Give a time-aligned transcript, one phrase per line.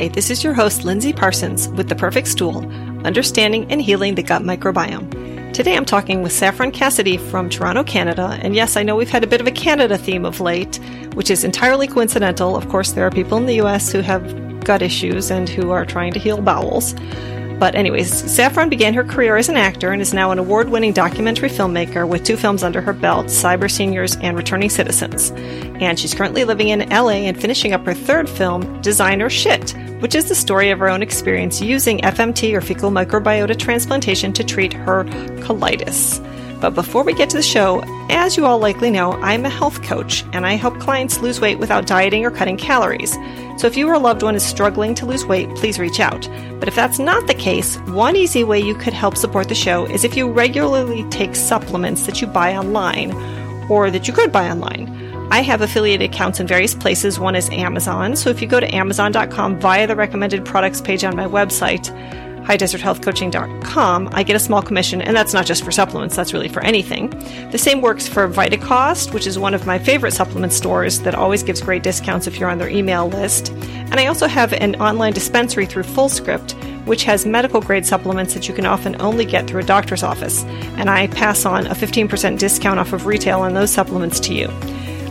[0.00, 2.66] Hi, this is your host, Lindsey Parsons, with The Perfect Stool
[3.04, 5.52] Understanding and Healing the Gut Microbiome.
[5.52, 8.38] Today I'm talking with Saffron Cassidy from Toronto, Canada.
[8.40, 10.76] And yes, I know we've had a bit of a Canada theme of late,
[11.12, 12.56] which is entirely coincidental.
[12.56, 15.84] Of course, there are people in the US who have gut issues and who are
[15.84, 16.94] trying to heal bowels.
[17.60, 20.94] But, anyways, Saffron began her career as an actor and is now an award winning
[20.94, 25.30] documentary filmmaker with two films under her belt Cyber Seniors and Returning Citizens.
[25.78, 30.14] And she's currently living in LA and finishing up her third film, Designer Shit, which
[30.14, 34.72] is the story of her own experience using FMT or fecal microbiota transplantation to treat
[34.72, 35.04] her
[35.44, 36.18] colitis.
[36.60, 39.82] But before we get to the show, as you all likely know, I'm a health
[39.82, 43.12] coach and I help clients lose weight without dieting or cutting calories.
[43.56, 46.28] So if you or a loved one is struggling to lose weight, please reach out.
[46.58, 49.86] But if that's not the case, one easy way you could help support the show
[49.86, 53.12] is if you regularly take supplements that you buy online
[53.70, 54.96] or that you could buy online.
[55.32, 57.20] I have affiliated accounts in various places.
[57.20, 58.16] One is Amazon.
[58.16, 61.88] So if you go to amazon.com via the recommended products page on my website,
[62.50, 66.64] highdeserthealthcoaching.com, I get a small commission, and that's not just for supplements, that's really for
[66.64, 67.10] anything.
[67.52, 71.44] The same works for VitaCost, which is one of my favorite supplement stores that always
[71.44, 73.50] gives great discounts if you're on their email list.
[73.52, 78.48] And I also have an online dispensary through FullScript, which has medical grade supplements that
[78.48, 80.42] you can often only get through a doctor's office.
[80.76, 84.48] And I pass on a 15% discount off of retail on those supplements to you.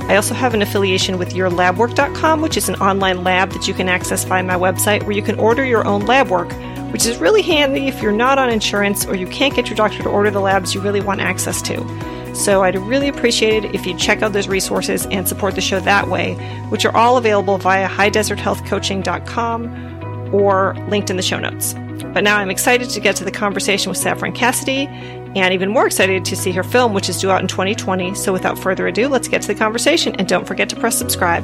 [0.10, 3.88] I also have an affiliation with yourlabwork.com, which is an online lab that you can
[3.88, 6.52] access via my website where you can order your own lab work
[6.92, 10.04] which is really handy if you're not on insurance or you can't get your doctor
[10.04, 12.36] to order the labs you really want access to.
[12.36, 15.80] So I'd really appreciate it if you check out those resources and support the show
[15.82, 16.36] that way,
[16.70, 21.74] which are all available via highdeserthealthcoaching.com or linked in the show notes.
[22.14, 24.88] But now I'm excited to get to the conversation with Saffron Cassidy
[25.36, 28.16] and even more excited to see her film, which is due out in 2020.
[28.16, 31.44] So without further ado, let's get to the conversation and don't forget to press subscribe.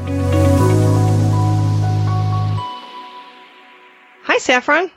[4.24, 4.90] Hi, Saffron.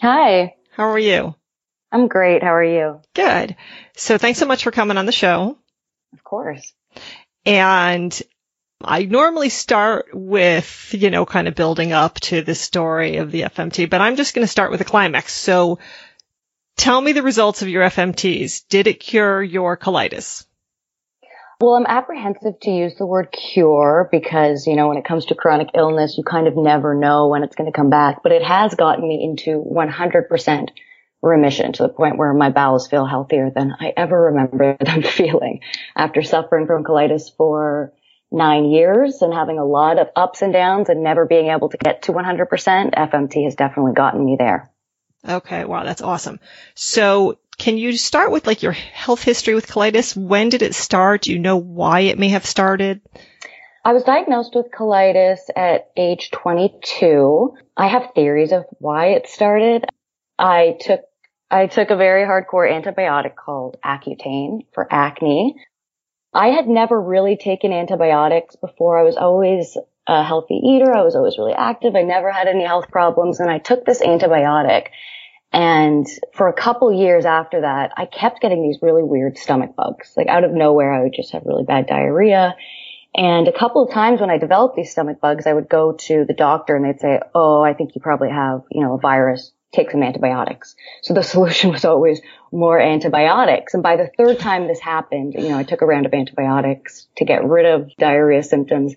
[0.00, 0.54] Hi.
[0.70, 1.34] How are you?
[1.92, 2.42] I'm great.
[2.42, 3.00] How are you?
[3.14, 3.56] Good.
[3.96, 5.58] So thanks so much for coming on the show.
[6.12, 6.72] Of course.
[7.44, 8.20] And
[8.82, 13.42] I normally start with, you know, kind of building up to the story of the
[13.42, 15.34] FMT, but I'm just going to start with a climax.
[15.34, 15.78] So
[16.76, 18.68] tell me the results of your FMTs.
[18.68, 20.46] Did it cure your colitis?
[21.60, 25.34] Well, I'm apprehensive to use the word cure because, you know, when it comes to
[25.34, 28.42] chronic illness, you kind of never know when it's going to come back, but it
[28.42, 30.68] has gotten me into 100%
[31.20, 35.60] remission to the point where my bowels feel healthier than I ever remember them feeling
[35.94, 37.92] after suffering from colitis for
[38.32, 41.76] nine years and having a lot of ups and downs and never being able to
[41.76, 42.48] get to 100%.
[42.48, 44.70] FMT has definitely gotten me there.
[45.28, 45.66] Okay.
[45.66, 45.84] Wow.
[45.84, 46.40] That's awesome.
[46.74, 50.16] So can you start with like your health history with colitis?
[50.16, 51.22] When did it start?
[51.22, 53.02] Do you know why it may have started?
[53.84, 57.54] I was diagnosed with colitis at age 22.
[57.76, 59.84] I have theories of why it started.
[60.38, 61.00] I took
[61.50, 65.56] I took a very hardcore antibiotic called Accutane for acne.
[66.32, 68.98] I had never really taken antibiotics before.
[68.98, 70.94] I was always a healthy eater.
[70.94, 71.94] I was always really active.
[71.94, 74.86] I never had any health problems and I took this antibiotic
[75.52, 80.12] and for a couple years after that, I kept getting these really weird stomach bugs.
[80.16, 82.54] Like out of nowhere, I would just have really bad diarrhea.
[83.14, 86.24] And a couple of times when I developed these stomach bugs, I would go to
[86.24, 89.52] the doctor and they'd say, Oh, I think you probably have, you know, a virus.
[89.72, 90.76] Take some antibiotics.
[91.02, 92.20] So the solution was always
[92.52, 93.74] more antibiotics.
[93.74, 97.08] And by the third time this happened, you know, I took a round of antibiotics
[97.16, 98.94] to get rid of diarrhea symptoms.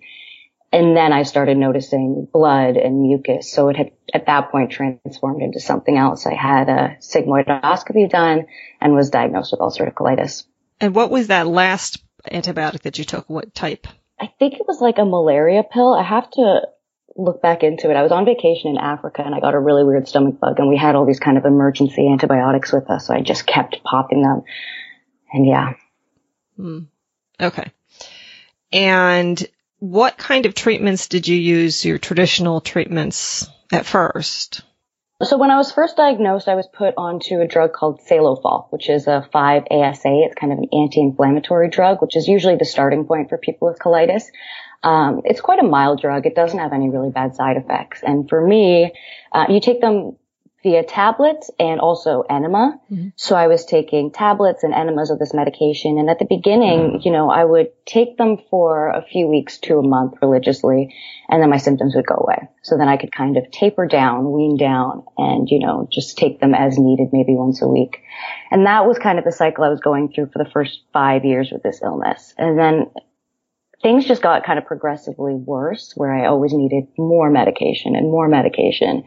[0.74, 3.52] And then I started noticing blood and mucus.
[3.52, 6.26] So it had at that point transformed into something else.
[6.26, 8.48] I had a sigmoidoscopy done
[8.82, 10.46] and was diagnosed with ulcerative colitis.
[10.82, 13.30] And what was that last antibiotic that you took?
[13.30, 13.86] What type?
[14.20, 15.94] I think it was like a malaria pill.
[15.94, 16.62] I have to
[17.16, 17.96] look back into it.
[17.96, 20.70] I was on vacation in Africa and I got a really weird stomach bug and
[20.70, 23.06] we had all these kind of emergency antibiotics with us.
[23.06, 24.42] So I just kept popping them.
[25.32, 25.74] And yeah.
[26.58, 26.80] Hmm.
[27.40, 27.72] Okay.
[28.72, 29.48] And
[29.84, 34.62] what kind of treatments did you use, your traditional treatments at first?
[35.22, 38.90] So when I was first diagnosed, I was put onto a drug called Salofalk, which
[38.90, 40.22] is a 5-ASA.
[40.24, 43.78] It's kind of an anti-inflammatory drug, which is usually the starting point for people with
[43.78, 44.24] colitis.
[44.84, 46.26] Um, it's quite a mild drug.
[46.26, 48.04] It doesn't have any really bad side effects.
[48.04, 48.94] And for me,
[49.34, 50.16] uh, you take them
[50.64, 52.80] via tablets and also enema.
[52.90, 53.10] Mm-hmm.
[53.18, 56.00] So I was taking tablets and enemas of this medication.
[56.00, 56.98] And at the beginning, mm-hmm.
[57.02, 60.96] you know, I would take them for a few weeks to a month religiously,
[61.28, 62.48] and then my symptoms would go away.
[62.64, 66.40] So then I could kind of taper down, wean down, and, you know, just take
[66.40, 68.02] them as needed, maybe once a week.
[68.50, 71.26] And that was kind of the cycle I was going through for the first five
[71.26, 72.34] years with this illness.
[72.38, 72.86] And then
[73.82, 78.30] things just got kind of progressively worse where I always needed more medication and more
[78.30, 79.04] medication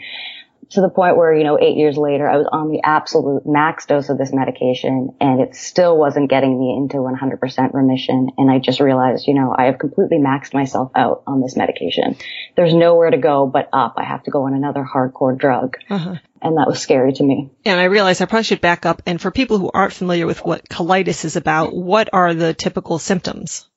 [0.70, 3.86] to the point where, you know, eight years later, I was on the absolute max
[3.86, 8.30] dose of this medication and it still wasn't getting me into 100% remission.
[8.36, 12.16] And I just realized, you know, I have completely maxed myself out on this medication.
[12.56, 13.94] There's nowhere to go but up.
[13.96, 15.76] I have to go on another hardcore drug.
[15.88, 16.16] Uh-huh.
[16.42, 17.50] And that was scary to me.
[17.64, 19.02] And I realized I probably should back up.
[19.06, 22.98] And for people who aren't familiar with what colitis is about, what are the typical
[22.98, 23.68] symptoms?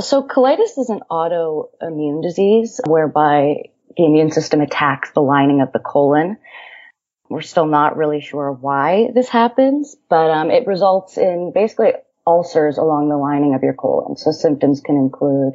[0.00, 5.78] So colitis is an autoimmune disease whereby the immune system attacks the lining of the
[5.78, 6.38] colon.
[7.28, 11.92] We're still not really sure why this happens, but um, it results in basically
[12.26, 14.16] ulcers along the lining of your colon.
[14.16, 15.54] So symptoms can include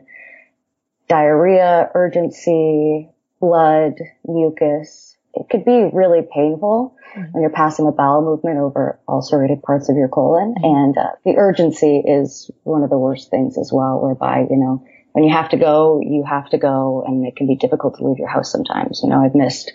[1.07, 3.93] diarrhea, urgency, blood,
[4.27, 5.15] mucus.
[5.33, 7.31] It could be really painful mm-hmm.
[7.31, 10.55] when you're passing a bowel movement over ulcerated parts of your colon.
[10.57, 10.65] Mm-hmm.
[10.65, 14.83] And uh, the urgency is one of the worst things as well, whereby, you know,
[15.17, 18.07] when you have to go, you have to go and it can be difficult to
[18.07, 19.01] leave your house sometimes.
[19.01, 19.71] You know, I've missed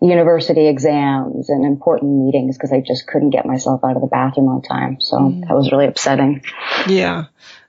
[0.00, 4.48] university exams and important meetings because I just couldn't get myself out of the bathroom
[4.48, 4.98] on time.
[4.98, 5.46] So mm.
[5.46, 6.42] that was really upsetting.
[6.86, 7.26] Yeah.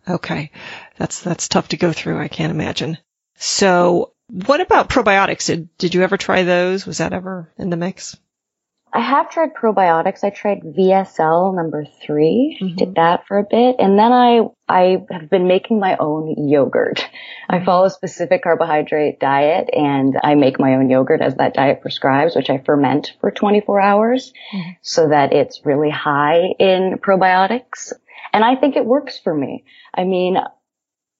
[0.07, 0.51] Okay.
[0.95, 2.17] That's, that's tough to go through.
[2.19, 2.97] I can't imagine.
[3.35, 5.47] So what about probiotics?
[5.47, 6.85] Did, did you ever try those?
[6.85, 8.15] Was that ever in the mix?
[8.91, 10.23] I have tried probiotics.
[10.23, 12.75] I tried VSL number 3 mm-hmm.
[12.75, 13.75] did that for a bit.
[13.77, 17.07] And then I, I have been making my own yogurt.
[17.49, 17.65] I mm-hmm.
[17.65, 22.35] follow a specific carbohydrate diet and I make my own yogurt as that diet prescribes,
[22.35, 24.71] which I ferment for 24 hours mm-hmm.
[24.81, 27.93] so that it's really high in probiotics.
[28.33, 29.65] And I think it works for me.
[29.93, 30.37] I mean,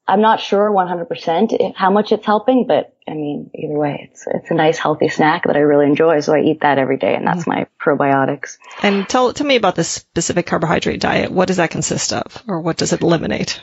[0.09, 4.51] I'm not sure 100% how much it's helping, but I mean, either way, it's, it's
[4.51, 6.19] a nice healthy snack that I really enjoy.
[6.21, 7.51] So I eat that every day and that's mm-hmm.
[7.51, 8.57] my probiotics.
[8.81, 11.31] And tell, tell me about this specific carbohydrate diet.
[11.31, 13.61] What does that consist of or what does it eliminate?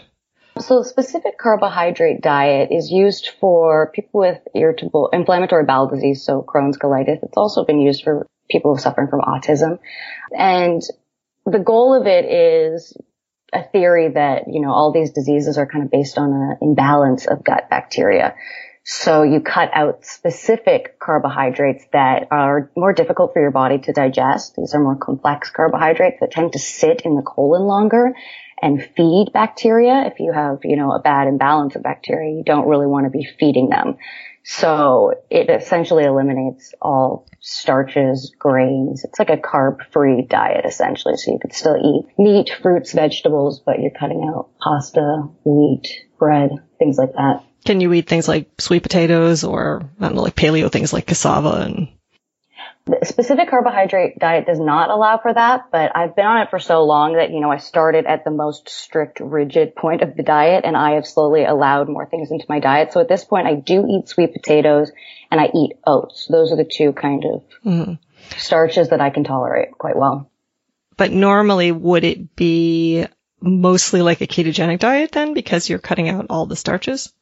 [0.59, 6.43] So the specific carbohydrate diet is used for people with irritable inflammatory bowel disease, so
[6.43, 7.23] Crohn's colitis.
[7.23, 9.81] It's also been used for people suffering from autism.
[10.37, 10.81] And
[11.45, 12.97] the goal of it is
[13.53, 17.27] a theory that, you know, all these diseases are kind of based on an imbalance
[17.27, 18.35] of gut bacteria.
[18.85, 24.55] So you cut out specific carbohydrates that are more difficult for your body to digest.
[24.57, 28.13] These are more complex carbohydrates that tend to sit in the colon longer
[28.63, 30.05] and feed bacteria.
[30.07, 33.11] If you have, you know, a bad imbalance of bacteria, you don't really want to
[33.11, 33.97] be feeding them.
[34.49, 39.03] So it essentially eliminates all starches, grains.
[39.05, 41.17] It's like a carb free diet essentially.
[41.17, 46.51] So you could still eat meat, fruits, vegetables, but you're cutting out pasta, wheat, bread,
[46.79, 47.43] things like that.
[47.65, 51.07] Can you eat things like sweet potatoes or I don't know, like paleo things like
[51.07, 51.89] cassava and
[52.87, 56.61] the specific carbohydrate diet does not allow for that, but I've been on it for
[56.61, 60.23] so long that, you know, I started at the most strict, rigid point of the
[60.23, 62.93] diet and I have slowly allowed more things into my diet.
[62.93, 64.93] So at this point, I do eat sweet potatoes
[65.33, 66.29] and I eat oats.
[66.31, 67.93] Those are the two kind of mm-hmm.
[68.39, 70.31] starches that I can tolerate quite well.
[70.97, 73.05] But normally would it be
[73.41, 77.13] mostly like a ketogenic diet then because you're cutting out all the starches?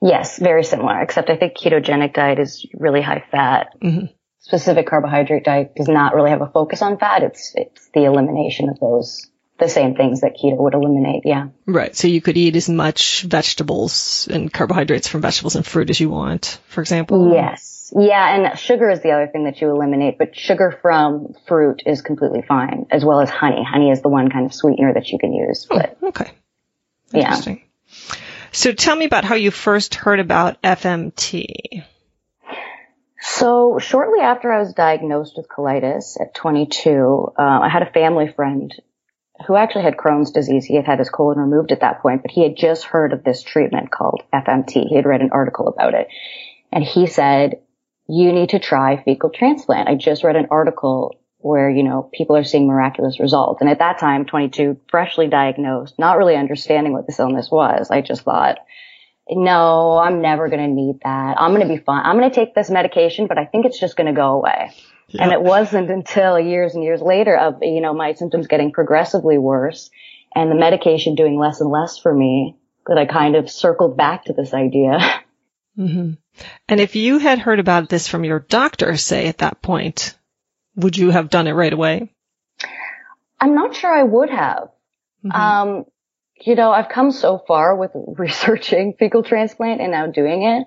[0.00, 3.74] Yes, very similar, except I think ketogenic diet is really high fat.
[3.82, 4.06] Mm-hmm
[4.40, 7.22] specific carbohydrate diet does not really have a focus on fat.
[7.22, 9.28] It's, it's the elimination of those,
[9.58, 11.22] the same things that keto would eliminate.
[11.24, 11.48] Yeah.
[11.66, 11.94] Right.
[11.94, 16.10] So you could eat as much vegetables and carbohydrates from vegetables and fruit as you
[16.10, 17.32] want, for example.
[17.32, 17.92] Yes.
[17.96, 18.34] Yeah.
[18.34, 22.42] And sugar is the other thing that you eliminate, but sugar from fruit is completely
[22.42, 23.62] fine, as well as honey.
[23.62, 25.66] Honey is the one kind of sweetener that you can use.
[25.70, 26.30] Oh, but, okay.
[27.12, 27.62] Interesting.
[27.88, 28.16] Yeah.
[28.52, 31.84] So tell me about how you first heard about FMT.
[33.20, 38.28] So shortly after I was diagnosed with colitis at 22, uh, I had a family
[38.28, 38.74] friend
[39.46, 40.64] who actually had Crohn's disease.
[40.64, 43.22] He had had his colon removed at that point, but he had just heard of
[43.22, 44.88] this treatment called FMT.
[44.88, 46.08] He had read an article about it.
[46.72, 47.60] And he said,
[48.08, 49.88] you need to try fecal transplant.
[49.88, 53.60] I just read an article where, you know, people are seeing miraculous results.
[53.60, 58.00] And at that time, 22, freshly diagnosed, not really understanding what this illness was, I
[58.02, 58.58] just thought,
[59.28, 61.36] no, I'm never going to need that.
[61.38, 62.04] I'm going to be fine.
[62.04, 64.72] I'm going to take this medication, but I think it's just going to go away.
[65.08, 65.22] Yep.
[65.22, 69.38] And it wasn't until years and years later of, you know, my symptoms getting progressively
[69.38, 69.90] worse
[70.34, 74.24] and the medication doing less and less for me that I kind of circled back
[74.24, 74.98] to this idea.
[75.78, 76.14] Mm-hmm.
[76.68, 80.18] And if you had heard about this from your doctor, say at that point,
[80.76, 82.12] would you have done it right away?
[83.40, 84.70] I'm not sure I would have.
[85.24, 85.32] Mm-hmm.
[85.32, 85.84] Um,
[86.46, 90.66] you know, I've come so far with researching fecal transplant and now doing it.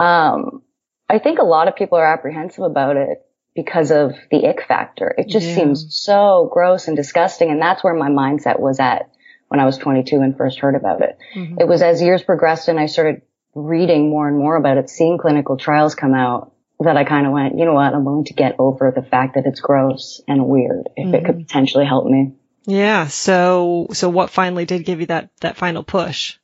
[0.00, 0.62] Um,
[1.08, 5.14] I think a lot of people are apprehensive about it because of the ick factor.
[5.18, 5.56] It just yeah.
[5.56, 7.50] seems so gross and disgusting.
[7.50, 9.10] And that's where my mindset was at
[9.48, 11.18] when I was 22 and first heard about it.
[11.34, 11.60] Mm-hmm.
[11.60, 13.22] It was as years progressed and I started
[13.54, 17.32] reading more and more about it, seeing clinical trials come out that I kind of
[17.32, 20.46] went, you know what, I'm willing to get over the fact that it's gross and
[20.46, 21.14] weird if mm-hmm.
[21.14, 21.42] it could mm-hmm.
[21.42, 22.32] potentially help me.
[22.64, 23.06] Yeah.
[23.06, 26.36] So, so what finally did give you that, that final push?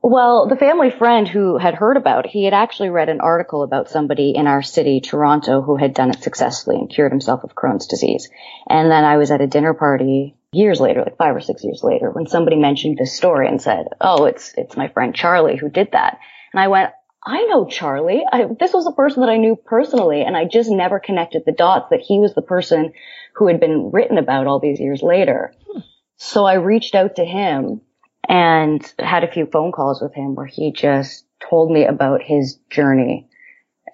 [0.00, 3.62] Well, the family friend who had heard about it, he had actually read an article
[3.62, 7.54] about somebody in our city, Toronto, who had done it successfully and cured himself of
[7.54, 8.30] Crohn's disease.
[8.68, 11.82] And then I was at a dinner party years later, like five or six years
[11.82, 15.68] later, when somebody mentioned this story and said, "Oh, it's it's my friend Charlie who
[15.68, 16.18] did that."
[16.52, 16.92] And I went,
[17.24, 18.24] "I know Charlie.
[18.30, 21.52] I, this was a person that I knew personally, and I just never connected the
[21.52, 22.92] dots that he was the person
[23.34, 25.80] who had been written about all these years later." Hmm.
[26.16, 27.80] So I reached out to him
[28.28, 32.58] and had a few phone calls with him where he just told me about his
[32.70, 33.28] journey.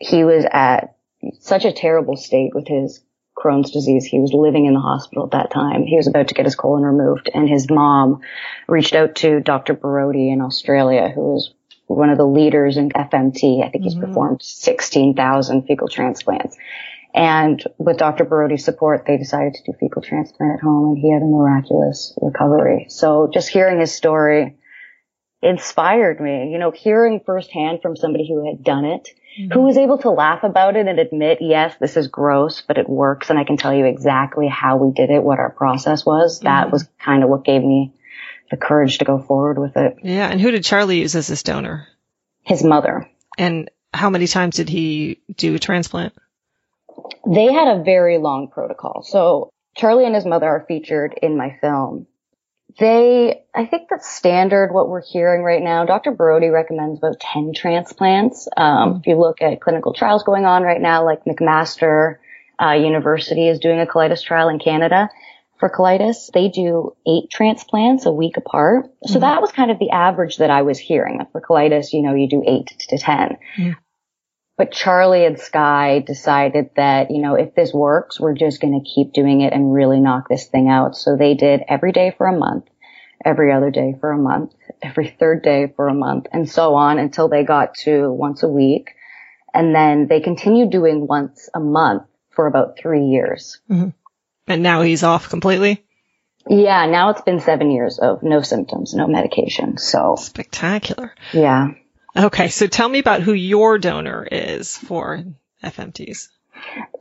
[0.01, 0.97] He was at
[1.41, 3.03] such a terrible state with his
[3.37, 4.05] Crohn's disease.
[4.05, 5.85] He was living in the hospital at that time.
[5.85, 8.21] He was about to get his colon removed and his mom
[8.69, 9.75] reached out to Dr.
[9.75, 11.53] Borody in Australia, who was
[11.87, 13.65] one of the leaders in FMT.
[13.65, 14.07] I think he's mm-hmm.
[14.07, 16.57] performed 16,000 fecal transplants.
[17.15, 18.25] And with Dr.
[18.25, 22.17] Borody's support, they decided to do fecal transplant at home and he had a miraculous
[22.21, 22.87] recovery.
[22.89, 24.57] So just hearing his story
[25.41, 29.53] inspired me, you know, hearing firsthand from somebody who had done it mm-hmm.
[29.53, 32.89] who was able to laugh about it and admit, yes, this is gross, but it
[32.89, 33.31] works.
[33.31, 36.39] And I can tell you exactly how we did it, what our process was.
[36.39, 36.47] Mm-hmm.
[36.47, 37.93] That was kind of what gave me
[38.51, 39.97] the courage to go forward with it.
[40.03, 40.29] Yeah.
[40.29, 41.89] And who did Charlie use as his donor?
[42.43, 43.09] His mother.
[43.39, 46.15] And how many times did he do a transplant?
[47.27, 49.03] They had a very long protocol.
[49.03, 52.07] So Charlie and his mother are featured in my film
[52.79, 55.85] they, I think that's standard what we're hearing right now.
[55.85, 56.13] Dr.
[56.13, 58.49] Borody recommends about 10 transplants.
[58.57, 62.17] Um, if you look at clinical trials going on right now, like McMaster
[62.61, 65.09] uh, University is doing a colitis trial in Canada
[65.59, 66.31] for colitis.
[66.33, 68.87] They do eight transplants a week apart.
[69.05, 69.21] So mm-hmm.
[69.21, 71.21] that was kind of the average that I was hearing.
[71.33, 73.39] For colitis, you know, you do eight to 10.
[73.59, 73.71] Mm-hmm.
[74.57, 78.89] But Charlie and Sky decided that, you know, if this works, we're just going to
[78.89, 80.97] keep doing it and really knock this thing out.
[80.97, 82.67] So they did every day for a month,
[83.25, 86.99] every other day for a month, every third day for a month, and so on
[86.99, 88.91] until they got to once a week.
[89.53, 93.61] And then they continued doing once a month for about three years.
[93.71, 93.91] Mm-hmm.
[94.47, 95.85] And now he's off completely?
[96.49, 99.79] Yeah, now it's been seven years of no symptoms, no medication.
[99.79, 101.15] So spectacular.
[101.33, 101.69] Yeah.
[102.17, 105.25] Okay, so tell me about who your donor is for
[105.63, 106.29] FMTs.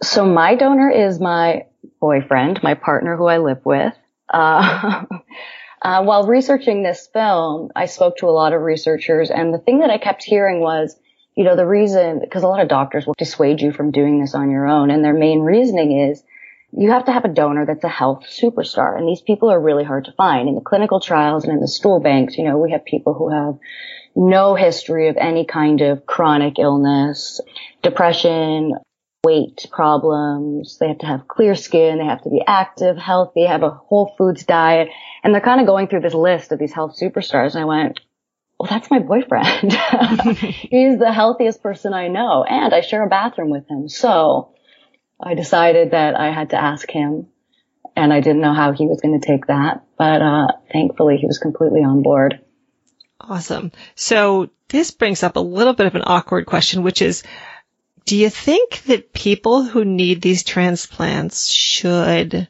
[0.02, 1.66] So my donor is my
[2.00, 3.94] boyfriend, my partner who I live with.
[4.30, 5.06] Uh,
[5.82, 9.80] uh, while researching this film, I spoke to a lot of researchers and the thing
[9.80, 10.96] that I kept hearing was,
[11.36, 14.34] you know, the reason, because a lot of doctors will dissuade you from doing this
[14.34, 16.24] on your own and their main reasoning is
[16.76, 18.98] you have to have a donor that's a health superstar.
[18.98, 21.68] And these people are really hard to find in the clinical trials and in the
[21.68, 22.38] stool banks.
[22.38, 23.60] You know, we have people who have
[24.16, 27.42] no history of any kind of chronic illness,
[27.82, 28.74] depression,
[29.24, 30.78] weight problems.
[30.80, 32.00] They have to have clear skin.
[32.00, 34.90] They have to be active, healthy, have a whole foods diet.
[35.24, 37.54] And they're kind of going through this list of these health superstars.
[37.54, 38.00] And I went,
[38.60, 39.74] well, that's my boyfriend.
[40.44, 42.44] He's the healthiest person I know.
[42.44, 43.90] And I share a bathroom with him.
[43.90, 44.54] So
[45.24, 47.28] I decided that I had to ask him
[47.96, 49.86] and I didn't know how he was going to take that.
[49.98, 52.42] But, uh, thankfully he was completely on board.
[53.22, 53.72] Awesome.
[53.96, 57.24] So this brings up a little bit of an awkward question, which is,
[58.06, 62.50] do you think that people who need these transplants should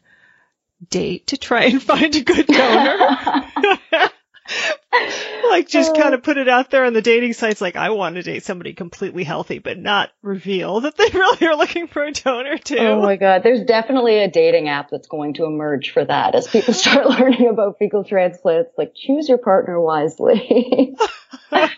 [0.90, 3.40] date to try and find a good donor?
[5.54, 7.92] like just uh, kind of put it out there on the dating sites like I
[7.92, 12.04] want to date somebody completely healthy but not reveal that they really are looking for
[12.04, 12.78] a donor too.
[12.78, 16.48] Oh my god, there's definitely a dating app that's going to emerge for that as
[16.48, 20.96] people start learning about fecal transplants like choose your partner wisely.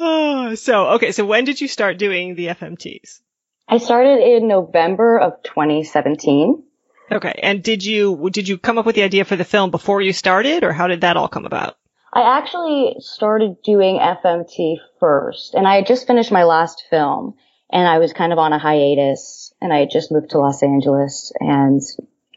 [0.00, 3.20] oh, so okay, so when did you start doing the FMTs?
[3.66, 6.62] I started in November of 2017.
[7.10, 7.40] Okay.
[7.42, 10.12] And did you did you come up with the idea for the film before you
[10.12, 11.76] started or how did that all come about?
[12.14, 17.34] I actually started doing FMT first and I had just finished my last film
[17.72, 20.62] and I was kind of on a hiatus and I had just moved to Los
[20.62, 21.82] Angeles and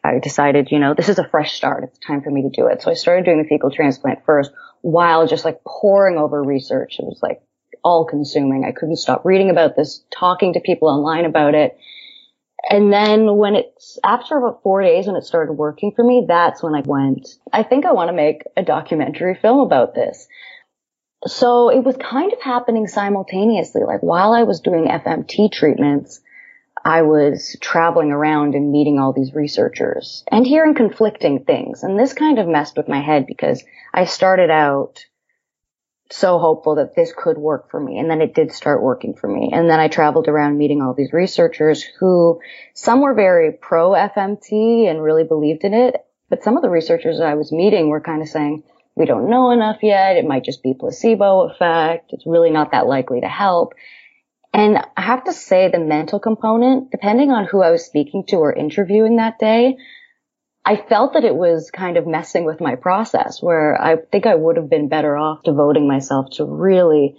[0.04, 1.84] I decided, you know, this is a fresh start.
[1.84, 2.82] It's time for me to do it.
[2.82, 6.96] So I started doing the fecal transplant first while just like pouring over research.
[6.98, 7.42] It was like
[7.84, 8.66] all consuming.
[8.66, 11.78] I couldn't stop reading about this, talking to people online about it.
[12.70, 16.62] And then when it's after about four days when it started working for me, that's
[16.62, 20.28] when I went, I think I want to make a documentary film about this.
[21.26, 23.84] So it was kind of happening simultaneously.
[23.84, 26.22] Like while I was doing FMT treatments,
[26.84, 31.84] I was traveling around and meeting all these researchers and hearing conflicting things.
[31.84, 35.06] And this kind of messed with my head because I started out
[36.12, 38.00] so hopeful that this could work for me.
[38.00, 39.52] And then it did start working for me.
[39.54, 42.40] And then I traveled around meeting all these researchers who
[42.74, 45.96] some were very pro FMT and really believed in it.
[46.30, 48.64] But some of the researchers I was meeting were kind of saying,
[48.96, 50.18] we don't know enough yet.
[50.18, 52.14] It might just be placebo effect.
[52.14, 53.74] It's really not that likely to help.
[54.54, 58.38] And I have to say the mental component, depending on who I was speaking to
[58.38, 59.78] or interviewing that day,
[60.68, 64.36] I felt that it was kind of messing with my process where I think I
[64.36, 67.16] would have been better off devoting myself to really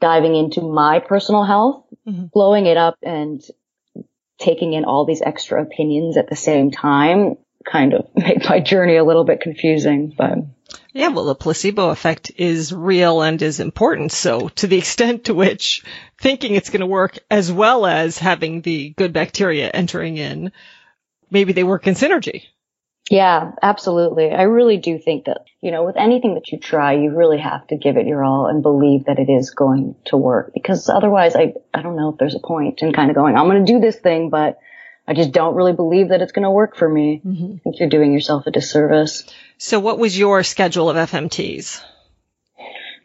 [0.00, 2.26] diving into my personal health, mm-hmm.
[2.26, 3.42] blowing it up and
[4.38, 7.36] taking in all these extra opinions at the same time
[7.68, 10.38] kind of made my journey a little bit confusing, but.
[10.92, 14.12] Yeah, well, the placebo effect is real and is important.
[14.12, 15.82] So to the extent to which
[16.20, 20.52] thinking it's going to work as well as having the good bacteria entering in,
[21.28, 22.44] maybe they work in synergy.
[23.10, 24.30] Yeah, absolutely.
[24.30, 27.66] I really do think that, you know, with anything that you try, you really have
[27.66, 31.36] to give it your all and believe that it is going to work because otherwise
[31.36, 33.72] I, I don't know if there's a point in kind of going, I'm going to
[33.72, 34.58] do this thing, but
[35.06, 37.20] I just don't really believe that it's going to work for me.
[37.24, 37.56] Mm-hmm.
[37.56, 39.24] I think you're doing yourself a disservice.
[39.58, 41.82] So what was your schedule of FMTs?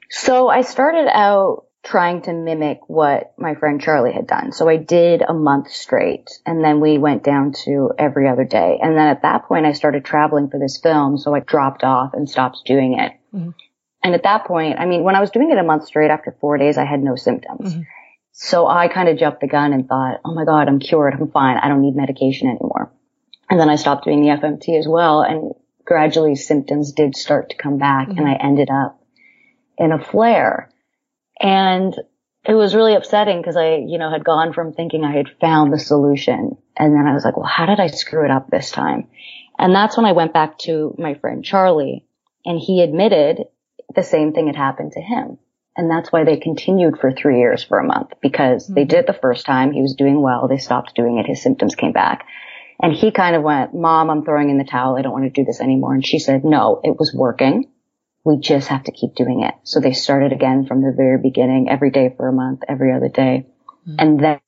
[0.10, 4.52] So I started out trying to mimic what my friend Charlie had done.
[4.52, 8.80] So I did a month straight and then we went down to every other day.
[8.82, 11.18] And then at that point I started traveling for this film.
[11.18, 13.14] So I dropped off and stopped doing it.
[13.34, 13.52] Mm-hmm.
[14.04, 16.36] And at that point, I mean, when I was doing it a month straight after
[16.40, 17.74] four days, I had no symptoms.
[17.74, 17.82] Mm-hmm.
[18.32, 21.14] So I kind of jumped the gun and thought, oh my God, I'm cured.
[21.14, 21.58] I'm fine.
[21.58, 22.92] I don't need medication anymore.
[23.50, 25.22] And then I stopped doing the FMT as well.
[25.22, 25.54] And
[25.86, 28.20] gradually symptoms did start to come back mm-hmm.
[28.20, 29.02] and I ended up
[29.78, 30.70] in a flare.
[31.40, 31.96] And
[32.46, 35.74] it was really upsetting because I, you know, had gone from thinking I had found
[35.74, 36.58] the solution.
[36.78, 39.08] And then I was like, well, how did I screw it up this time?
[39.58, 42.06] And that's when I went back to my friend Charlie
[42.46, 43.46] and he admitted
[43.94, 45.38] the same thing had happened to him.
[45.76, 48.74] And that's why they continued for three years for a month because mm-hmm.
[48.74, 49.72] they did it the first time.
[49.72, 50.48] He was doing well.
[50.48, 51.28] They stopped doing it.
[51.28, 52.26] His symptoms came back.
[52.82, 54.98] And he kind of went, mom, I'm throwing in the towel.
[54.98, 55.94] I don't want to do this anymore.
[55.94, 57.70] And she said, no, it was working
[58.24, 59.56] we just have to keep doing it.
[59.64, 63.10] So they started again from the very beginning, every day for a month, every other
[63.10, 63.48] day.
[63.88, 63.96] Mm-hmm.
[63.98, 64.40] And then,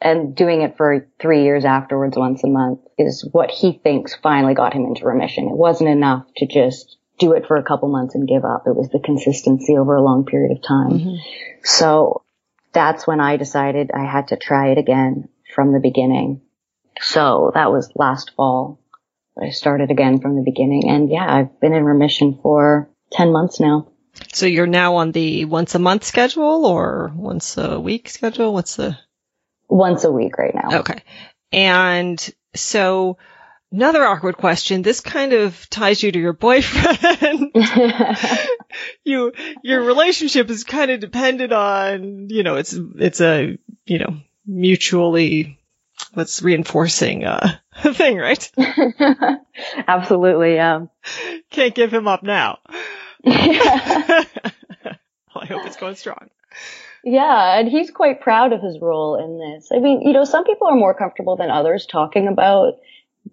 [0.00, 4.54] and doing it for three years afterwards, once a month is what he thinks finally
[4.54, 5.44] got him into remission.
[5.44, 8.64] It wasn't enough to just do it for a couple months and give up.
[8.66, 10.90] It was the consistency over a long period of time.
[10.90, 11.16] Mm-hmm.
[11.62, 12.22] So
[12.72, 16.40] that's when I decided I had to try it again from the beginning.
[17.00, 18.80] So that was last fall.
[19.40, 23.60] I started again from the beginning and yeah, I've been in remission for 10 months
[23.60, 23.88] now.
[24.32, 28.52] So you're now on the once a month schedule or once a week schedule?
[28.52, 28.98] What's the?
[29.68, 30.80] Once a week right now.
[30.80, 31.02] Okay.
[31.52, 33.16] And so
[33.70, 34.82] another awkward question.
[34.82, 37.52] This kind of ties you to your boyfriend.
[39.04, 44.16] you, your relationship is kind of dependent on, you know, it's, it's a, you know,
[44.46, 45.58] mutually,
[46.14, 47.56] what's reinforcing, uh,
[47.94, 48.50] thing, right?
[49.88, 50.54] Absolutely.
[50.54, 50.86] Yeah.
[51.50, 52.58] Can't give him up now.
[53.24, 54.24] well,
[55.36, 56.28] I hope it's going strong.
[57.04, 59.70] Yeah, and he's quite proud of his role in this.
[59.72, 62.74] I mean, you know, some people are more comfortable than others talking about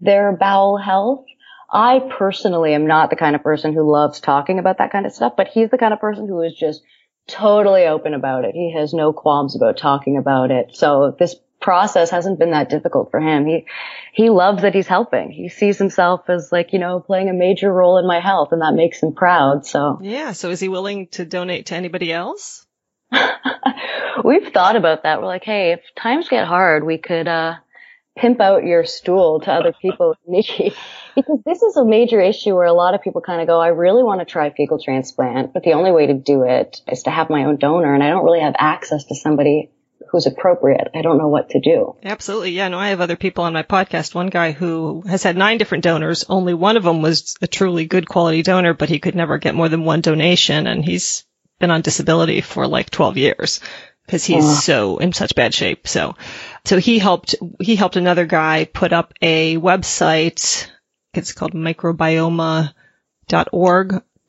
[0.01, 1.25] their bowel health.
[1.71, 5.11] I personally am not the kind of person who loves talking about that kind of
[5.11, 6.81] stuff, but he's the kind of person who is just
[7.27, 8.55] totally open about it.
[8.55, 10.75] He has no qualms about talking about it.
[10.75, 13.45] So this process hasn't been that difficult for him.
[13.45, 13.65] He,
[14.13, 15.31] he loves that he's helping.
[15.31, 18.61] He sees himself as like, you know, playing a major role in my health and
[18.61, 19.65] that makes him proud.
[19.65, 19.99] So.
[20.01, 20.31] Yeah.
[20.31, 22.65] So is he willing to donate to anybody else?
[24.23, 25.19] We've thought about that.
[25.19, 27.55] We're like, Hey, if times get hard, we could, uh,
[28.17, 32.73] pimp out your stool to other people because this is a major issue where a
[32.73, 35.73] lot of people kind of go, I really want to try fecal transplant, but the
[35.73, 38.41] only way to do it is to have my own donor and I don't really
[38.41, 39.71] have access to somebody
[40.11, 40.89] who's appropriate.
[40.93, 41.95] I don't know what to do.
[42.03, 42.51] Absolutely.
[42.51, 42.67] Yeah.
[42.69, 44.15] No, I have other people on my podcast.
[44.15, 46.25] One guy who has had nine different donors.
[46.27, 49.55] Only one of them was a truly good quality donor, but he could never get
[49.55, 50.67] more than one donation.
[50.67, 51.25] And he's
[51.59, 53.59] been on disability for like 12 years
[54.05, 54.55] because he's uh.
[54.55, 55.87] so in such bad shape.
[55.87, 56.15] So,
[56.65, 60.67] so he helped, he helped another guy put up a website.
[61.13, 62.73] It's called microbioma.org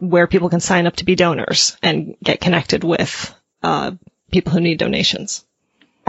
[0.00, 3.92] where people can sign up to be donors and get connected with, uh,
[4.30, 5.44] people who need donations.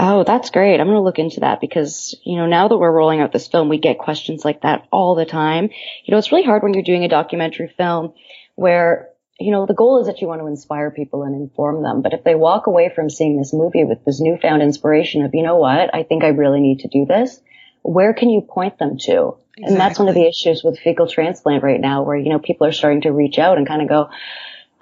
[0.04, 0.80] Oh, that's great.
[0.80, 3.48] I'm going to look into that because, you know, now that we're rolling out this
[3.48, 5.70] film, we get questions like that all the time.
[6.04, 8.14] You know, it's really hard when you're doing a documentary film
[8.56, 9.12] where
[9.42, 12.02] you know, the goal is that you want to inspire people and inform them.
[12.02, 15.44] But if they walk away from seeing this movie with this newfound inspiration of, you
[15.44, 17.42] know what, I think I really need to do this,
[17.82, 19.36] where can you point them to?
[19.58, 19.64] Exactly.
[19.66, 22.68] And that's one of the issues with fecal transplant right now, where, you know, people
[22.68, 24.10] are starting to reach out and kind of go,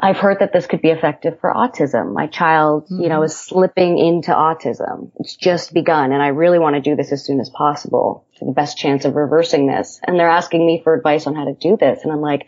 [0.01, 2.13] I've heard that this could be effective for autism.
[2.13, 3.01] My child, mm-hmm.
[3.01, 3.25] you know, mm-hmm.
[3.25, 5.11] is slipping into autism.
[5.19, 8.45] It's just begun and I really want to do this as soon as possible for
[8.45, 9.99] the best chance of reversing this.
[10.05, 11.99] And they're asking me for advice on how to do this.
[12.03, 12.45] And I'm like,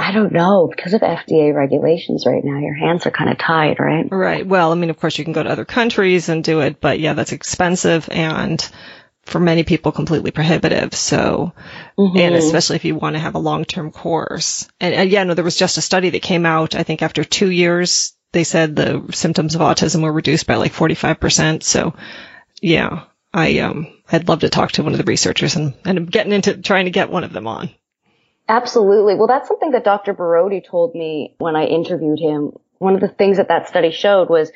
[0.00, 2.60] I don't know because of FDA regulations right now.
[2.60, 4.06] Your hands are kind of tied, right?
[4.08, 4.46] Right.
[4.46, 7.00] Well, I mean, of course you can go to other countries and do it, but
[7.00, 8.64] yeah, that's expensive and
[9.28, 10.94] for many people completely prohibitive.
[10.94, 11.52] So,
[11.98, 12.16] mm-hmm.
[12.16, 14.68] and especially if you want to have a long-term course.
[14.80, 17.24] And, and yeah, no, there was just a study that came out, I think after
[17.24, 21.62] two years, they said the symptoms of autism were reduced by like 45%.
[21.62, 21.94] So
[22.60, 26.06] yeah, I, um, I'd love to talk to one of the researchers and, and I'm
[26.06, 27.70] getting into trying to get one of them on.
[28.48, 29.14] Absolutely.
[29.14, 30.14] Well, that's something that Dr.
[30.14, 32.52] Borody told me when I interviewed him.
[32.78, 34.50] One of the things that that study showed was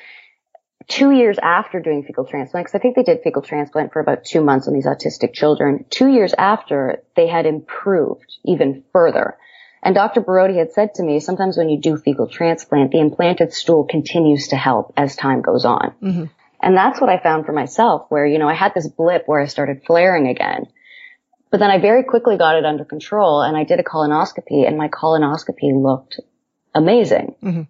[0.93, 4.25] two years after doing fecal transplant, because I think they did fecal transplant for about
[4.25, 5.87] two months on these autistic children.
[5.89, 9.39] Two years after, they had improved even further.
[9.83, 10.21] And Dr.
[10.21, 14.49] Borody had said to me, sometimes when you do fecal transplant, the implanted stool continues
[14.49, 15.95] to help as time goes on.
[16.03, 16.25] Mm-hmm.
[16.61, 19.41] And that's what I found for myself, where, you know, I had this blip where
[19.41, 20.67] I started flaring again.
[21.51, 24.77] But then I very quickly got it under control and I did a colonoscopy and
[24.77, 26.21] my colonoscopy looked
[26.75, 27.35] amazing.
[27.43, 27.63] Mm-hmm.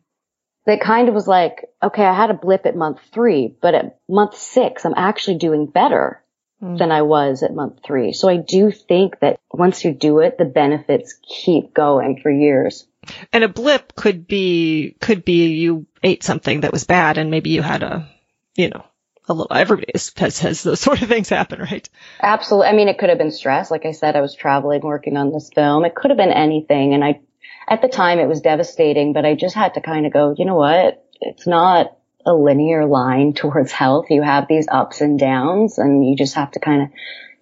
[0.66, 3.98] It kind of was like, okay, I had a blip at month three, but at
[4.09, 6.22] month six, I'm actually doing better
[6.62, 6.77] mm-hmm.
[6.77, 8.12] than I was at month three.
[8.12, 12.87] So I do think that once you do it, the benefits keep going for years.
[13.33, 17.51] And a blip could be, could be you ate something that was bad and maybe
[17.51, 18.09] you had a,
[18.55, 18.85] you know,
[19.29, 21.88] a little, everybody has, has those sort of things happen, right?
[22.20, 22.68] Absolutely.
[22.68, 23.70] I mean, it could have been stress.
[23.70, 25.85] Like I said, I was traveling, working on this film.
[25.85, 26.94] It could have been anything.
[26.94, 27.20] And I,
[27.69, 30.45] at the time it was devastating, but I just had to kind of go, you
[30.45, 31.05] know what?
[31.21, 34.07] It's not a linear line towards health.
[34.11, 36.89] You have these ups and downs and you just have to kind of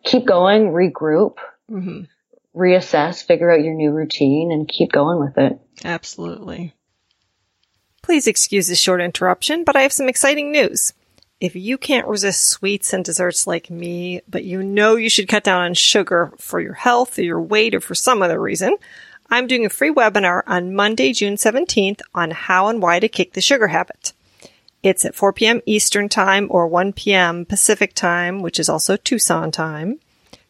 [0.05, 1.37] keep going, regroup,
[1.71, 2.03] mm-hmm.
[2.57, 5.59] reassess, figure out your new routine and keep going with it.
[5.85, 6.75] Absolutely.
[8.03, 10.95] Please excuse this short interruption, but I have some exciting news.
[11.39, 15.45] If you can't resist sweets and desserts like me, but you know you should cut
[15.45, 18.77] down on sugar for your health or your weight or for some other reason,
[19.33, 23.33] I'm doing a free webinar on Monday, June 17th on how and why to kick
[23.33, 24.13] the sugar habit.
[24.83, 25.61] It's at 4 p.m.
[25.67, 27.45] Eastern Time or 1 p.m.
[27.45, 30.01] Pacific Time, which is also Tucson time.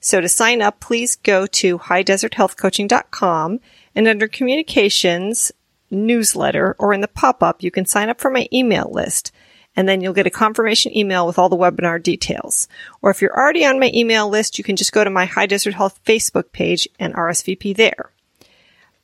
[0.01, 3.61] So to sign up, please go to highdeserthealthcoaching.com
[3.95, 5.53] and under communications,
[5.91, 9.31] newsletter, or in the pop-up, you can sign up for my email list
[9.77, 12.67] and then you'll get a confirmation email with all the webinar details.
[13.03, 15.47] Or if you're already on my email list, you can just go to my High
[15.47, 18.11] Desert Health Facebook page and RSVP there.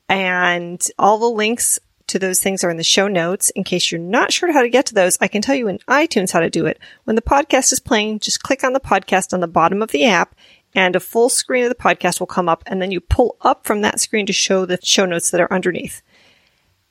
[0.09, 3.51] And all the links to those things are in the show notes.
[3.51, 5.79] In case you're not sure how to get to those, I can tell you in
[5.89, 6.79] iTunes how to do it.
[7.05, 10.05] When the podcast is playing, just click on the podcast on the bottom of the
[10.05, 10.35] app
[10.75, 13.67] and a full screen of the podcast will come up and then you pull up
[13.67, 16.03] from that screen to show the show notes that are underneath.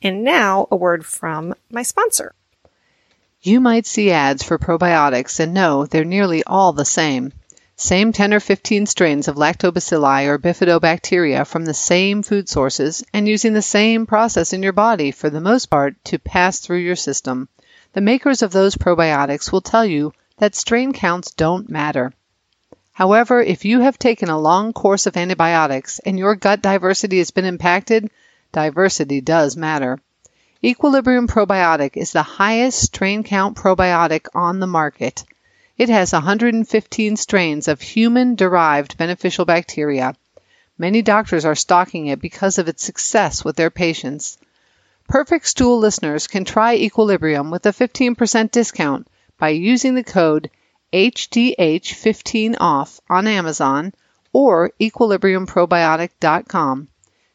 [0.02, 2.34] And now a word from my sponsor.
[3.42, 7.32] You might see ads for probiotics and know they're nearly all the same.
[7.78, 13.28] Same 10 or 15 strains of lactobacilli or bifidobacteria from the same food sources and
[13.28, 16.96] using the same process in your body for the most part to pass through your
[16.96, 17.50] system.
[17.92, 22.14] The makers of those probiotics will tell you that strain counts don't matter.
[22.94, 27.32] However, if you have taken a long course of antibiotics and your gut diversity has
[27.32, 28.10] been impacted,
[28.54, 30.00] diversity does matter.
[30.64, 35.26] Equilibrium Probiotic is the highest strain count probiotic on the market.
[35.78, 40.16] It has 115 strains of human derived beneficial bacteria.
[40.78, 44.38] Many doctors are stocking it because of its success with their patients.
[45.08, 50.50] Perfect Stool listeners can try Equilibrium with a 15% discount by using the code
[50.94, 53.94] HDH15OFF on Amazon
[54.32, 56.88] or equilibriumprobiotic.com.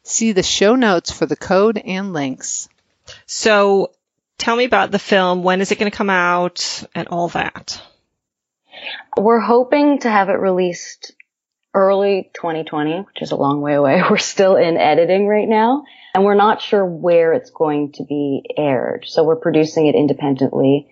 [0.03, 2.71] See the show notes for the code and links.
[3.27, 3.91] So
[4.39, 5.43] tell me about the film.
[5.43, 7.83] When is it going to come out and all that?
[9.17, 11.13] We're hoping to have it released
[11.75, 14.03] early 2020, which is a long way away.
[14.11, 18.43] We're still in editing right now and we're not sure where it's going to be
[18.57, 19.05] aired.
[19.07, 20.89] So we're producing it independently.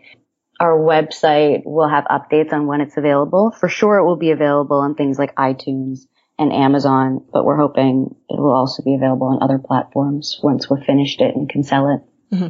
[0.60, 3.50] Our website will have updates on when it's available.
[3.50, 6.00] For sure it will be available on things like iTunes
[6.38, 10.84] and Amazon, but we're hoping it will also be available on other platforms once we've
[10.84, 12.34] finished it and can sell it.
[12.34, 12.48] Mm-hmm.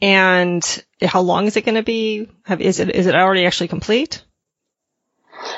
[0.00, 2.28] And how long is it going to be?
[2.44, 4.22] Have, is it is it already actually complete?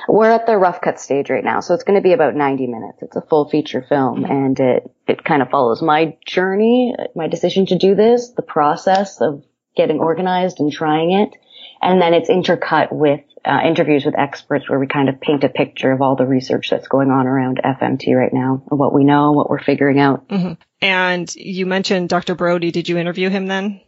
[0.08, 2.66] We're at the rough cut stage right now, so it's going to be about 90
[2.66, 3.02] minutes.
[3.02, 7.66] It's a full feature film and it, it kind of follows my journey, my decision
[7.66, 9.44] to do this, the process of
[9.76, 11.36] getting organized and trying it.
[11.82, 15.48] And then it's intercut with uh, interviews with experts where we kind of paint a
[15.48, 19.32] picture of all the research that's going on around FMT right now, what we know,
[19.32, 20.28] what we're figuring out.
[20.28, 20.52] Mm-hmm.
[20.82, 22.34] And you mentioned Dr.
[22.34, 22.70] Brody.
[22.70, 23.80] Did you interview him then?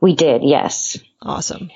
[0.00, 0.98] We did, yes.
[1.20, 1.70] Awesome.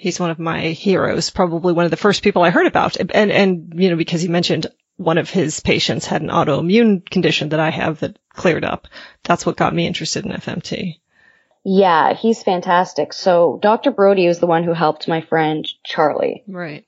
[0.00, 2.96] He's one of my heroes, probably one of the first people I heard about.
[2.96, 7.50] And, and, you know, because he mentioned one of his patients had an autoimmune condition
[7.50, 8.86] that I have that cleared up.
[9.24, 11.00] That's what got me interested in FMT.
[11.66, 13.12] Yeah, he's fantastic.
[13.12, 13.90] So Dr.
[13.90, 16.44] Brody was the one who helped my friend Charlie.
[16.48, 16.86] Right.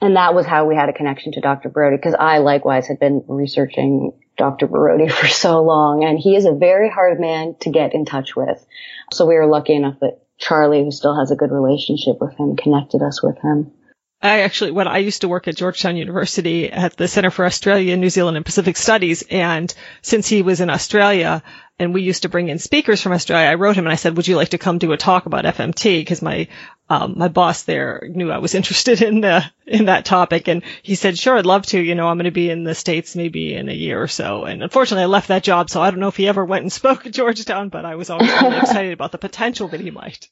[0.00, 1.68] And that was how we had a connection to Dr.
[1.68, 4.68] Brody because I likewise had been researching Dr.
[4.68, 8.34] Brody for so long and he is a very hard man to get in touch
[8.34, 8.64] with.
[9.12, 12.56] So we were lucky enough that Charlie, who still has a good relationship with him,
[12.56, 13.72] connected us with him.
[14.20, 17.96] I actually, when I used to work at Georgetown University at the Center for Australia,
[17.96, 21.44] New Zealand and Pacific Studies, and since he was in Australia,
[21.78, 24.16] and we used to bring in speakers from Australia, I wrote him and I said,
[24.16, 26.04] would you like to come do a talk about FMT?
[26.04, 26.48] Cause my,
[26.90, 30.48] um, my boss there knew I was interested in the, in that topic.
[30.48, 31.80] And he said, sure, I'd love to.
[31.80, 34.44] You know, I'm going to be in the States maybe in a year or so.
[34.46, 35.70] And unfortunately I left that job.
[35.70, 38.10] So I don't know if he ever went and spoke at Georgetown, but I was
[38.10, 40.28] always really excited about the potential that he might.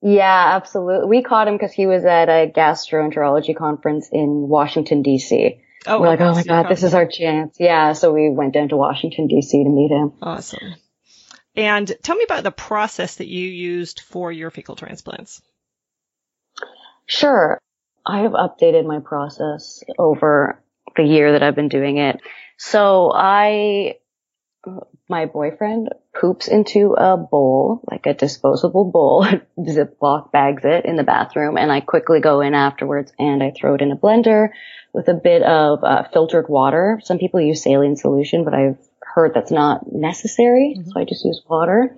[0.00, 1.08] Yeah, absolutely.
[1.08, 5.60] We caught him because he was at a gastroenterology conference in Washington DC.
[5.86, 7.56] Oh, we're like, oh my god, this is our chance.
[7.58, 9.64] Yeah, so we went down to Washington D.C.
[9.64, 10.12] to meet him.
[10.20, 10.74] Awesome.
[11.56, 15.40] And tell me about the process that you used for your fecal transplants.
[17.06, 17.58] Sure.
[18.06, 20.62] I have updated my process over
[20.96, 22.20] the year that I've been doing it.
[22.58, 23.96] So I,
[25.08, 29.26] my boyfriend poops into a bowl, like a disposable bowl,
[29.58, 33.74] Ziploc bags it in the bathroom, and I quickly go in afterwards and I throw
[33.74, 34.48] it in a blender
[34.92, 37.00] with a bit of uh, filtered water.
[37.04, 40.90] Some people use saline solution, but I've heard that's not necessary, mm-hmm.
[40.90, 41.96] so I just use water.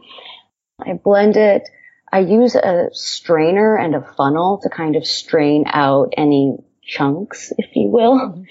[0.81, 1.69] I blend it.
[2.13, 7.75] I use a strainer and a funnel to kind of strain out any chunks, if
[7.75, 8.19] you will.
[8.19, 8.43] Mm-hmm.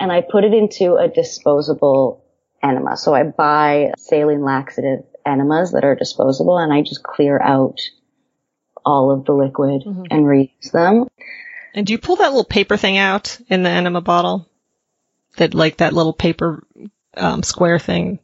[0.00, 2.21] And I put it into a disposable
[2.62, 2.96] enema.
[2.96, 7.80] So I buy saline laxative enemas that are disposable and I just clear out
[8.84, 10.04] all of the liquid mm-hmm.
[10.10, 11.08] and reuse them.
[11.74, 14.48] And do you pull that little paper thing out in the enema bottle?
[15.38, 16.62] That like that little paper
[17.16, 18.18] um, square thing.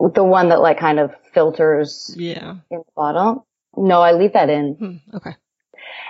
[0.00, 2.56] The one that like kind of filters yeah.
[2.70, 3.46] in the bottle.
[3.76, 4.74] No, I leave that in.
[4.74, 5.36] Hmm, okay.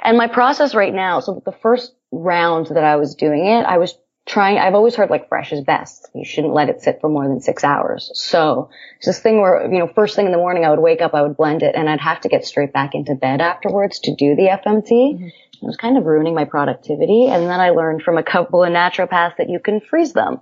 [0.04, 3.78] And my process right now, so the first round that I was doing it, I
[3.78, 6.08] was trying, I've always heard like fresh is best.
[6.14, 8.11] You shouldn't let it sit for more than six hours.
[8.14, 11.00] So it's this thing where, you know, first thing in the morning I would wake
[11.00, 13.98] up, I would blend it and I'd have to get straight back into bed afterwards
[14.00, 14.90] to do the FMT.
[14.90, 15.26] Mm-hmm.
[15.26, 17.26] It was kind of ruining my productivity.
[17.26, 20.40] And then I learned from a couple of naturopaths that you can freeze them.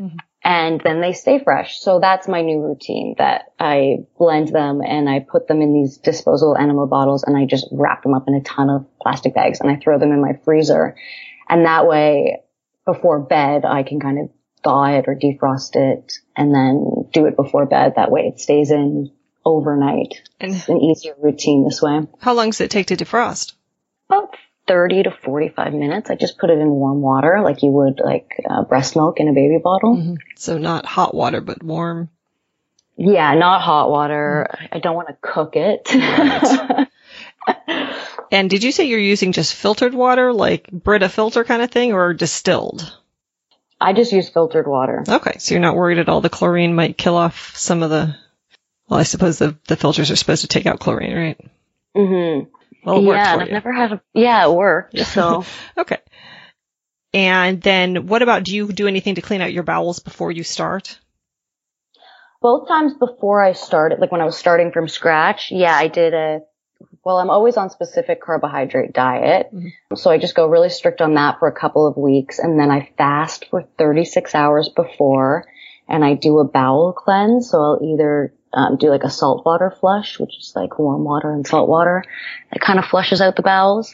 [0.00, 0.16] Mm-hmm.
[0.44, 1.78] And then they stay fresh.
[1.78, 5.98] So that's my new routine that I blend them and I put them in these
[5.98, 9.60] disposable enema bottles and I just wrap them up in a ton of plastic bags
[9.60, 10.96] and I throw them in my freezer.
[11.48, 12.42] And that way
[12.84, 14.30] before bed, I can kind of
[14.62, 17.94] thaw it or defrost it and then do it before bed.
[17.96, 19.10] That way it stays in
[19.44, 20.22] overnight.
[20.40, 22.06] And it's an easier routine this way.
[22.20, 23.54] How long does it take to defrost?
[24.08, 24.36] About
[24.68, 26.10] 30 to 45 minutes.
[26.10, 29.28] I just put it in warm water like you would like uh, breast milk in
[29.28, 29.96] a baby bottle.
[29.96, 30.14] Mm-hmm.
[30.36, 32.10] So not hot water, but warm.
[32.96, 34.46] Yeah, not hot water.
[34.50, 34.66] Mm-hmm.
[34.72, 35.88] I don't want to cook it.
[35.92, 36.88] Right.
[38.32, 41.92] and did you say you're using just filtered water, like Brita filter kind of thing,
[41.92, 42.98] or distilled?
[43.80, 45.04] I just use filtered water.
[45.08, 48.16] Okay, so you're not worried at all the chlorine might kill off some of the.
[48.88, 51.50] Well, I suppose the the filters are supposed to take out chlorine, right?
[51.96, 52.48] Mm-hmm.
[52.84, 54.98] Well, it yeah, I've never had a, yeah, it worked.
[55.04, 55.44] So.
[55.78, 55.98] okay.
[57.14, 60.42] And then what about, do you do anything to clean out your bowels before you
[60.42, 60.98] start?
[62.40, 66.14] Both times before I started, like when I was starting from scratch, yeah, I did
[66.14, 66.40] a,
[67.04, 69.48] well, I'm always on specific carbohydrate diet.
[69.52, 69.96] Mm-hmm.
[69.96, 72.70] So I just go really strict on that for a couple of weeks and then
[72.70, 75.46] I fast for 36 hours before
[75.88, 77.50] and I do a bowel cleanse.
[77.50, 81.32] So I'll either um, do like a salt water flush, which is like warm water
[81.32, 82.04] and salt water.
[82.52, 83.92] It kind of flushes out the bowels,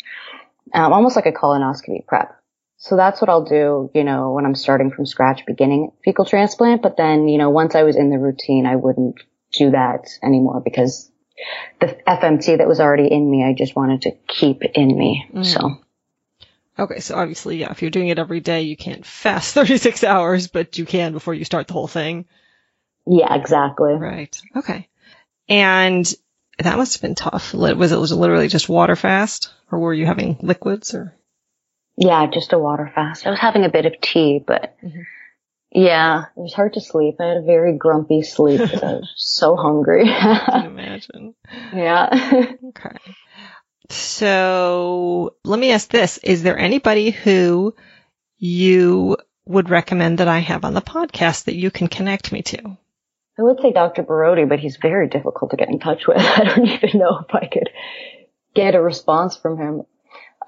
[0.74, 2.34] um, almost like a colonoscopy prep.
[2.76, 6.82] So that's what I'll do, you know, when I'm starting from scratch, beginning fecal transplant.
[6.82, 9.16] But then, you know, once I was in the routine, I wouldn't
[9.52, 11.10] do that anymore because
[11.80, 15.26] the FMT that was already in me, I just wanted to keep in me.
[15.32, 15.46] Mm.
[15.46, 15.80] So.
[16.78, 20.46] Okay, so obviously, yeah, if you're doing it every day, you can't fast 36 hours,
[20.48, 22.26] but you can before you start the whole thing.
[23.06, 23.94] Yeah, exactly.
[23.94, 24.36] Right.
[24.54, 24.88] Okay.
[25.48, 26.12] And
[26.58, 27.54] that must have been tough.
[27.54, 31.14] Was it was it literally just water fast, or were you having liquids or?
[31.96, 33.26] Yeah, just a water fast.
[33.26, 35.00] I was having a bit of tea, but mm-hmm.
[35.70, 37.16] Yeah, it was hard to sleep.
[37.20, 40.04] I had a very grumpy sleep because I was so hungry.
[40.06, 41.34] I can imagine.
[41.74, 42.48] Yeah.
[42.68, 42.96] okay.
[43.90, 46.18] So let me ask this.
[46.18, 47.74] Is there anybody who
[48.38, 52.76] you would recommend that I have on the podcast that you can connect me to?
[53.38, 54.02] I would say Dr.
[54.02, 56.18] Borody, but he's very difficult to get in touch with.
[56.20, 57.70] I don't even know if I could
[58.54, 59.82] get a response from him.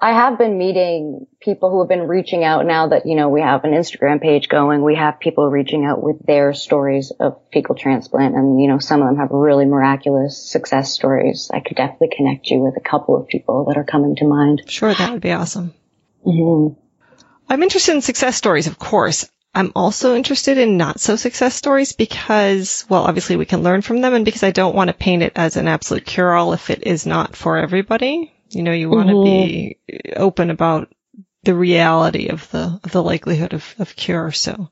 [0.03, 3.39] I have been meeting people who have been reaching out now that, you know, we
[3.39, 4.83] have an Instagram page going.
[4.83, 9.03] We have people reaching out with their stories of fecal transplant and, you know, some
[9.03, 11.51] of them have really miraculous success stories.
[11.53, 14.63] I could definitely connect you with a couple of people that are coming to mind.
[14.65, 15.71] Sure, that would be awesome.
[16.25, 16.73] Mm-hmm.
[17.47, 19.29] I'm interested in success stories, of course.
[19.53, 24.01] I'm also interested in not so success stories because, well, obviously we can learn from
[24.01, 26.71] them and because I don't want to paint it as an absolute cure all if
[26.71, 28.33] it is not for everybody.
[28.53, 29.23] You know, you want mm-hmm.
[29.23, 30.93] to be open about
[31.43, 34.31] the reality of the of the likelihood of, of cure.
[34.31, 34.69] So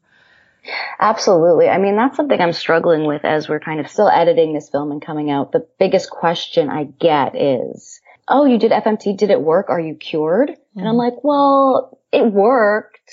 [1.00, 1.70] Absolutely.
[1.70, 4.92] I mean, that's something I'm struggling with as we're kind of still editing this film
[4.92, 5.52] and coming out.
[5.52, 9.18] The biggest question I get is, Oh, you did FMT.
[9.18, 9.70] Did it work?
[9.70, 10.50] Are you cured?
[10.50, 10.80] Mm-hmm.
[10.80, 11.16] And I'm mm-hmm.
[11.16, 13.12] like, well, it worked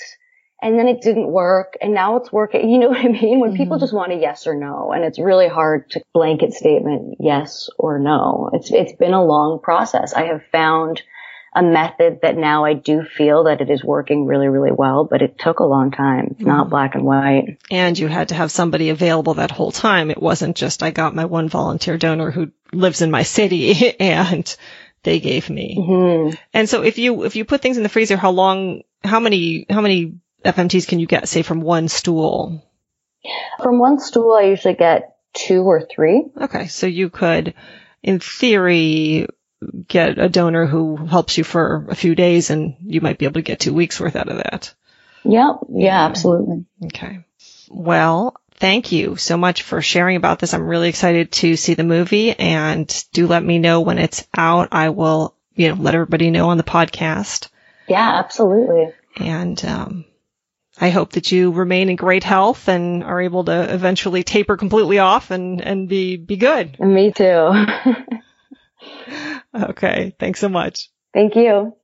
[0.67, 2.69] and then it didn't work and now it's working.
[2.69, 3.39] You know what I mean?
[3.39, 3.57] When mm-hmm.
[3.57, 7.69] people just want a yes or no and it's really hard to blanket statement yes
[7.79, 8.49] or no.
[8.51, 10.13] It's, it's been a long process.
[10.13, 11.03] I have found
[11.55, 15.21] a method that now I do feel that it is working really, really well, but
[15.21, 16.31] it took a long time.
[16.31, 16.49] It's mm-hmm.
[16.49, 17.59] not black and white.
[17.71, 20.11] And you had to have somebody available that whole time.
[20.11, 24.53] It wasn't just I got my one volunteer donor who lives in my city and
[25.03, 25.77] they gave me.
[25.79, 26.35] Mm-hmm.
[26.53, 29.65] And so if you, if you put things in the freezer, how long, how many,
[29.69, 32.63] how many FMTs can you get, say, from one stool?
[33.61, 36.25] From one stool, I usually get two or three.
[36.39, 36.67] Okay.
[36.67, 37.53] So you could,
[38.03, 39.27] in theory,
[39.87, 43.35] get a donor who helps you for a few days and you might be able
[43.35, 44.73] to get two weeks worth out of that.
[45.23, 45.55] Yep.
[45.69, 46.65] Yeah, absolutely.
[46.85, 47.25] Okay.
[47.69, 50.53] Well, thank you so much for sharing about this.
[50.53, 54.69] I'm really excited to see the movie and do let me know when it's out.
[54.71, 57.49] I will, you know, let everybody know on the podcast.
[57.87, 58.93] Yeah, absolutely.
[59.17, 60.05] And, um,
[60.79, 64.99] I hope that you remain in great health and are able to eventually taper completely
[64.99, 66.79] off and, and be, be good.
[66.79, 67.65] Me too.
[69.55, 70.15] okay.
[70.19, 70.89] Thanks so much.
[71.13, 71.75] Thank you.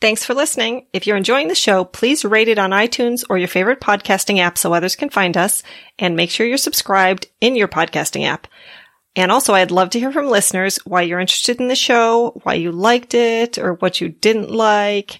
[0.00, 0.86] Thanks for listening.
[0.92, 4.56] If you're enjoying the show, please rate it on iTunes or your favorite podcasting app
[4.56, 5.64] so others can find us
[5.98, 8.46] and make sure you're subscribed in your podcasting app.
[9.16, 12.54] And also, I'd love to hear from listeners why you're interested in the show, why
[12.54, 15.18] you liked it, or what you didn't like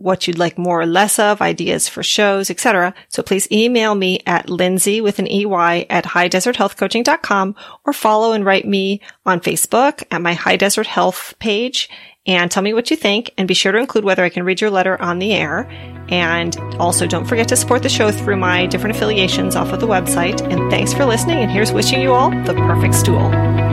[0.00, 2.94] what you'd like more or less of, ideas for shows, etc.
[3.08, 8.66] So please email me at Lindsey with an EY at highdeserthealthcoaching.com or follow and write
[8.66, 11.88] me on Facebook at my High Desert Health page
[12.26, 14.60] and tell me what you think and be sure to include whether I can read
[14.60, 15.68] your letter on the air.
[16.08, 19.86] And also don't forget to support the show through my different affiliations off of the
[19.86, 20.40] website.
[20.52, 23.69] And thanks for listening and here's wishing you all the perfect stool.